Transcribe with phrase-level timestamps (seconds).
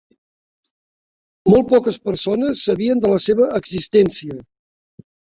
[1.51, 4.39] Molt poques persones sabien de la seva existència.